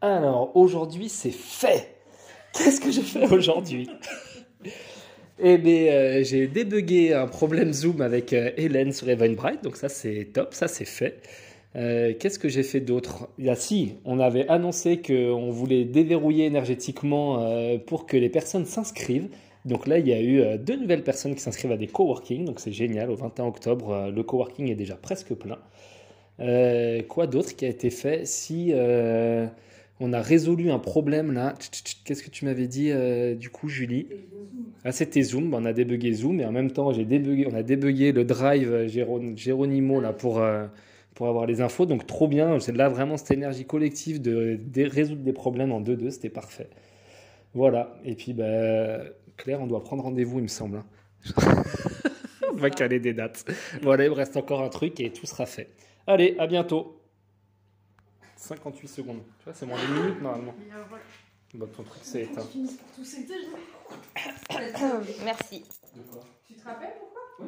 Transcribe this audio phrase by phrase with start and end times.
[0.00, 1.96] Alors, aujourd'hui, c'est fait.
[2.52, 3.88] Qu'est-ce que j'ai fait aujourd'hui?
[5.40, 9.88] Eh bien, euh, j'ai débugué un problème Zoom avec euh, Hélène sur Eventbrite, donc ça
[9.88, 11.22] c'est top, ça c'est fait.
[11.76, 13.28] Euh, Qu'est-ce que j'ai fait d'autre?
[13.38, 18.64] Il y a si, on avait annoncé qu'on voulait déverrouiller énergétiquement pour que les personnes
[18.66, 19.28] s'inscrivent.
[19.64, 22.58] Donc là, il y a eu deux nouvelles personnes qui s'inscrivent à des coworking, donc
[22.58, 23.10] c'est génial.
[23.10, 25.58] Au 21 octobre, le coworking est déjà presque plein.
[26.40, 29.46] Euh, quoi d'autre qui a été fait Si euh,
[30.00, 31.54] on a résolu un problème là,
[32.04, 34.06] qu'est-ce que tu m'avais dit euh, du coup, Julie?
[34.84, 35.52] Ah, c'était Zoom.
[35.54, 38.86] On a débugué Zoom et en même temps, j'ai débugué, on a débugué le Drive
[38.86, 40.66] Géron- Géronimo là pour euh,
[41.14, 41.86] pour avoir les infos.
[41.86, 42.60] Donc trop bien.
[42.60, 46.70] C'est là vraiment cette énergie collective de, de résoudre des problèmes en 2-2, c'était parfait.
[47.54, 47.98] Voilà.
[48.04, 48.98] Et puis bah,
[49.36, 50.82] Claire, on doit prendre rendez-vous, il me semble.
[52.58, 53.44] on va caler des dates.
[53.82, 55.70] Voilà, il me reste encore un truc et tout sera fait.
[56.06, 57.00] Allez, à bientôt.
[58.36, 59.22] 58 secondes.
[59.38, 60.54] Tu vois, c'est moins d'une minute normalement.
[61.54, 62.44] Bah, ton truc c'est éteint.
[65.24, 65.64] Merci.
[66.46, 67.17] Tu te rappelles pourquoi?